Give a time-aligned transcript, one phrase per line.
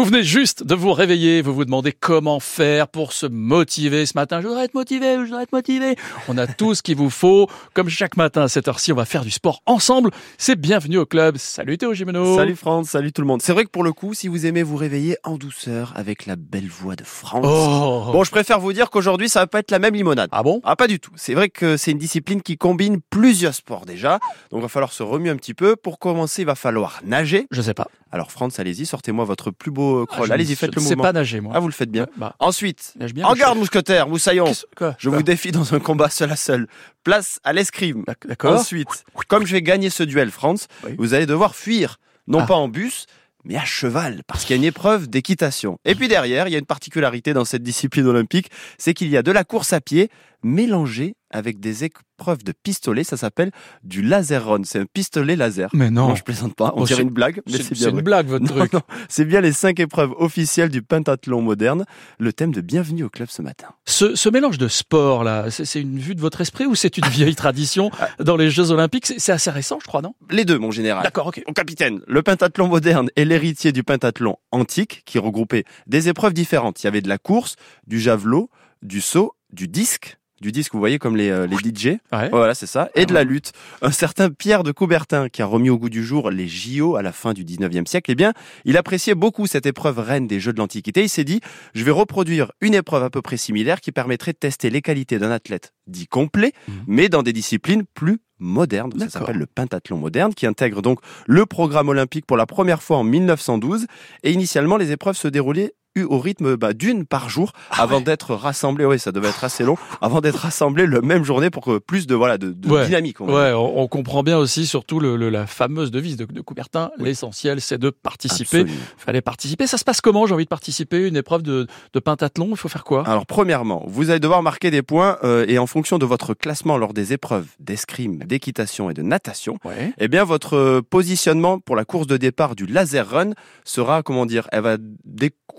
[0.00, 4.12] Vous venez juste de vous réveiller, vous vous demandez comment faire pour se motiver ce
[4.14, 4.40] matin.
[4.40, 5.94] Je voudrais être motivé, je voudrais être motivé.
[6.26, 7.50] On a tout ce qu'il vous faut.
[7.74, 10.10] Comme chaque matin à cette heure-ci, on va faire du sport ensemble.
[10.38, 11.36] C'est bienvenue au club.
[11.36, 12.34] Salut Théo Gimeno.
[12.34, 13.42] Salut France, salut tout le monde.
[13.42, 16.36] C'est vrai que pour le coup, si vous aimez vous réveiller en douceur avec la
[16.36, 17.44] belle voix de France.
[17.46, 18.10] Oh.
[18.10, 20.30] Bon, je préfère vous dire qu'aujourd'hui, ça va pas être la même limonade.
[20.32, 20.62] Ah bon?
[20.64, 21.12] Ah, pas du tout.
[21.16, 24.18] C'est vrai que c'est une discipline qui combine plusieurs sports déjà.
[24.50, 25.76] Donc, il va falloir se remuer un petit peu.
[25.76, 27.46] Pour commencer, il va falloir nager.
[27.50, 27.88] Je sais pas.
[28.12, 30.28] Alors, France, allez-y, sortez-moi votre plus beau Ah, crawl.
[30.28, 31.02] je allez-y, faites le sais mouvement.
[31.04, 31.52] pas nager moi.
[31.54, 32.04] Ah, vous le faites bien.
[32.04, 33.26] Ouais, bah, Ensuite, nage bien.
[33.26, 34.52] en garde, mousquetaire, moussaillon.
[34.98, 36.66] Je vous défie dans un combat seul à seul.
[37.04, 38.04] Place à l'escrime.
[38.06, 38.58] D'ac- D'accord.
[38.58, 40.94] Ensuite, comme je vais gagner ce duel, France, Oui.
[40.98, 42.46] vous allez devoir fuir, non Ah.
[42.46, 43.06] pas en bus,
[43.44, 45.78] mais à cheval, parce qu'il y a une épreuve d'équitation.
[45.86, 49.16] Et puis derrière, il y a une particularité dans cette discipline olympique, c'est qu'il y
[49.16, 50.10] a de la course à pied
[50.42, 53.04] mélangée avec des épreuves de pistolet.
[53.04, 53.52] Ça s'appelle
[53.84, 54.62] du laser run.
[54.64, 55.70] C'est un pistolet laser.
[55.72, 56.08] Mais non.
[56.08, 56.72] Non, je plaisante pas.
[56.74, 58.72] On Oh, dirait une blague, mais C'est c'est c'est bien une blague votre Non, truc.
[58.72, 61.84] non, c'est bien les cinq épreuves officielles du pentathlon moderne,
[62.18, 63.68] le thème de Bienvenue au club ce matin.
[63.86, 66.98] Ce, ce mélange de sport là, c'est c'est une vue de votre esprit ou c'est
[66.98, 69.06] une vieille tradition dans les Jeux Olympiques?
[69.06, 70.14] C'est c'est assez récent, je crois, non?
[70.30, 71.04] Les deux, mon général.
[71.04, 71.42] D'accord, ok.
[71.46, 76.82] Mon capitaine, le pentathlon moderne est l'héritier du pentathlon antique qui regroupait des épreuves différentes.
[76.82, 77.54] Il y avait de la course,
[77.86, 78.50] du javelot,
[78.82, 81.98] du saut, du disque, du disque, vous voyez comme les, euh, les DJ.
[82.12, 82.28] Ouais.
[82.30, 82.88] Voilà, c'est ça.
[82.94, 83.52] Et de la lutte.
[83.82, 87.02] Un certain Pierre de Coubertin, qui a remis au goût du jour les JO à
[87.02, 88.32] la fin du 19e siècle, eh bien,
[88.64, 91.02] il appréciait beaucoup cette épreuve reine des Jeux de l'Antiquité.
[91.02, 91.40] Il s'est dit,
[91.74, 95.18] je vais reproduire une épreuve à peu près similaire qui permettrait de tester les qualités
[95.18, 96.74] d'un athlète dit complet, Mhm.
[96.86, 98.92] mais dans des disciplines plus modernes.
[98.98, 102.96] Ça s'appelle le pentathlon moderne, qui intègre donc le programme olympique pour la première fois
[102.98, 103.86] en 1912.
[104.22, 108.02] Et initialement, les épreuves se déroulaient au rythme bah, d'une par jour Ah avant ouais.
[108.04, 108.84] d'être rassemblées.
[108.84, 112.06] Oui, ça devait être assez long avant d'être rassemblées le même journée pour que plus
[112.06, 112.86] de voilà de, de Ouais.
[112.86, 113.20] dynamique.
[113.20, 113.26] on.
[113.34, 116.90] Ouais, on, on comprend bien aussi surtout le, le- la fameuse devise de, de Coubertin.
[116.98, 118.60] L'essentiel, c'est de participer.
[118.60, 118.84] Absolument.
[118.96, 119.66] Fallait participer.
[119.66, 121.08] Ça se passe comment J'ai envie de participer?
[121.08, 122.48] Une épreuve de, de pentathlon.
[122.50, 123.06] Il faut faire quoi?
[123.08, 126.78] Alors premièrement, vous allez devoir marquer des points euh, et en fonction de votre classement
[126.78, 129.92] lors des épreuves d'escrime, d'équitation et de natation, Ouais.
[129.98, 133.30] eh bien votre euh, positionnement pour la course de départ du laser run
[133.64, 134.76] sera comment dire, elle va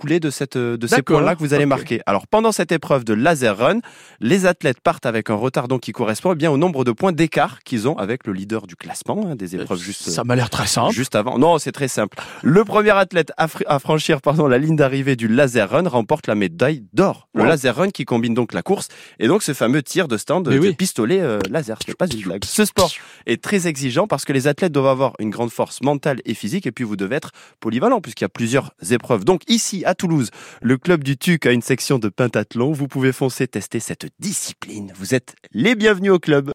[0.02, 2.02] découler de cette euh, de ces points-là que vous allez marquer.
[2.08, 3.80] Alors pendant cette épreuve de laser run,
[4.20, 7.12] les athlètes partent avec un retard donc qui correspond eh bien au nombre de points
[7.12, 10.50] d'écart qu'ils ont avec le leader du classement hein, des épreuves juste Ça m'a l'air
[10.50, 10.92] très simple.
[10.94, 11.38] Juste avant.
[11.38, 12.18] Non, c'est très simple.
[12.42, 16.26] Le premier athlète à, fr- à franchir pardon, la ligne d'arrivée du laser run remporte
[16.28, 17.28] la médaille d'or.
[17.36, 17.48] Le Wow.
[17.48, 18.88] laser run qui combine donc la course
[19.20, 20.74] et donc ce fameux tir de stand Mais de oui.
[20.74, 21.78] pistolet euh, laser.
[21.86, 22.44] Ce n'est pas une blague.
[22.46, 22.92] Ce sport
[23.26, 26.66] est très exigeant parce que les athlètes doivent avoir une grande force mentale et physique
[26.68, 29.26] et puis vous devez être polyvalent puisqu'il y a plusieurs épreuves.
[29.26, 30.32] Donc ici Toulouse,
[30.62, 32.72] le club du TUC a une section de pentathlon.
[32.72, 34.92] Vous pouvez foncer tester cette discipline.
[34.96, 36.50] Vous êtes les bienvenus au club.